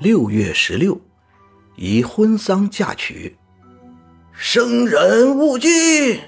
[0.00, 1.00] 六月十六，
[1.74, 3.36] 以婚丧嫁娶。
[4.32, 6.20] 生人勿惧，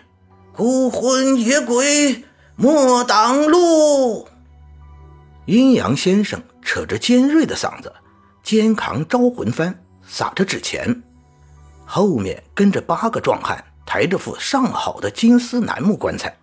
[0.52, 2.24] 孤魂野鬼
[2.56, 4.26] 莫挡路。
[5.46, 7.92] 阴阳先生扯着尖锐的嗓子，
[8.42, 11.04] 肩扛招魂幡，撒着纸钱，
[11.84, 16.36] 后面跟着八个壮汉，抬着副上好的金丝楠木棺材，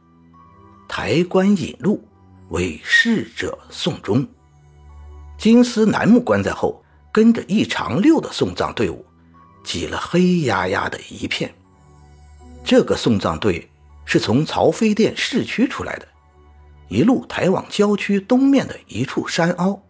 [0.88, 2.02] 抬棺引路，
[2.52, 4.26] 为逝者送终。
[5.38, 6.82] 金丝楠木棺材后。
[7.18, 9.04] 跟着一长溜的送葬队伍，
[9.64, 11.52] 挤了黑压压的一片。
[12.64, 13.68] 这个送葬队
[14.06, 16.08] 是从曹妃甸市区出来的，
[16.90, 19.82] 一路抬往郊区东面的一处山凹，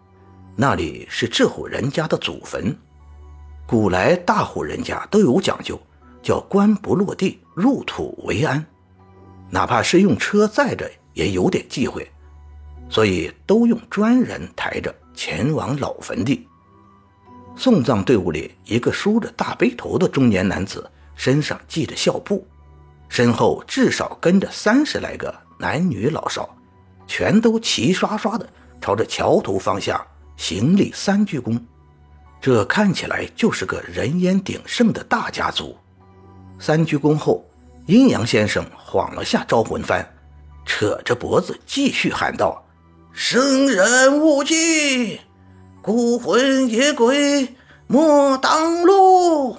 [0.55, 2.73] 那里是这户人家的祖坟。
[3.65, 5.77] 古来大户人家都有讲究，
[6.23, 8.65] 叫棺不落地，入土为安，
[9.49, 12.09] 哪怕是用车载着也有点忌讳，
[12.89, 16.47] 所以都用专人抬着前往老坟地。
[17.57, 22.47] 送葬队伍里，一个梳着大背头的中年男子，身上系着孝布，
[23.09, 26.55] 身后至少跟着三十来个男女老少，
[27.07, 28.47] 全都齐刷刷的
[28.79, 29.99] 朝着桥头方向
[30.35, 31.59] 行礼三鞠躬。
[32.39, 35.75] 这看起来就是个人烟鼎盛的大家族。
[36.59, 37.43] 三鞠躬后，
[37.87, 40.05] 阴阳先生晃了下招魂幡，
[40.65, 42.63] 扯着脖子继续喊道
[43.11, 45.19] ：“生人勿近。”
[45.87, 47.47] 孤魂野鬼
[47.87, 49.55] 莫挡路。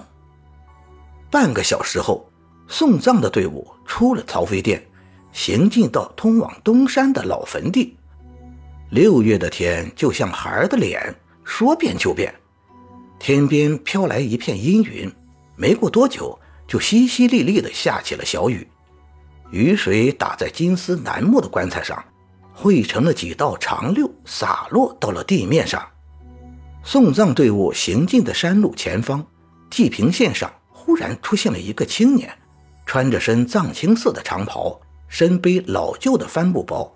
[1.31, 2.31] 半个小时后，
[2.67, 4.87] 送葬的队伍出了曹妃甸，
[5.33, 7.97] 行进到通往东山的老坟地。
[8.91, 12.35] 六月的天就像孩儿的脸，说变就变。
[13.19, 15.11] 天边飘来一片阴云，
[15.57, 18.69] 没过多久，就淅淅沥沥地下起了小雨。
[19.51, 22.05] 雨水打在金丝楠木的棺材上，
[22.53, 25.83] 汇成了几道长溜，洒落到了地面上。
[26.83, 29.27] 送葬队伍行进的山路前方，
[29.69, 32.33] 地平线上忽然出现了一个青年，
[32.87, 36.91] 穿着身藏青色的长袍，身背老旧的帆布包。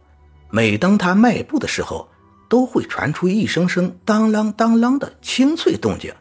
[0.51, 2.09] 每当他迈步的时候，
[2.49, 6.13] 都会传出一声声当啷当啷的清脆动静。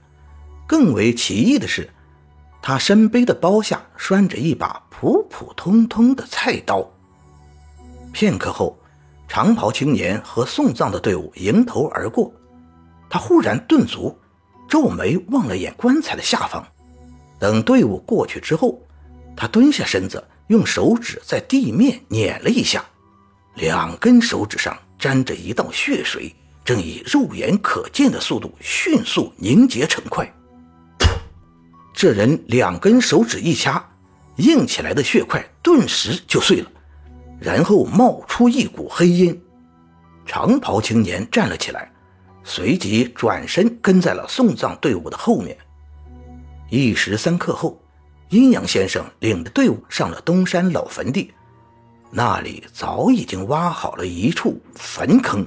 [0.68, 1.90] 更为奇异的是，
[2.62, 6.90] 他身背的包下拴着一把普普通通的菜刀。
[8.14, 8.78] 片刻后，
[9.28, 12.34] 长袍青年和送葬的队伍迎头而过。
[13.12, 14.18] 他忽然顿足，
[14.70, 16.66] 皱眉望了眼棺材的下方。
[17.38, 18.82] 等队伍过去之后，
[19.36, 22.86] 他蹲下身子，用手指在地面碾了一下，
[23.56, 26.34] 两根手指上沾着一道血水，
[26.64, 30.34] 正以肉眼可见的速度迅速凝结成块。
[31.94, 33.86] 这人两根手指一掐，
[34.38, 36.72] 硬起来的血块顿时就碎了，
[37.42, 39.38] 然后冒出一股黑烟。
[40.26, 41.91] 长袍青年站了起来。
[42.44, 45.58] 随即转身跟在了送葬队伍的后面。
[46.70, 47.82] 一时三刻后，
[48.30, 51.34] 阴阳先生领着队伍上了东山老坟地，
[52.10, 55.46] 那里早已经挖好了一处坟坑。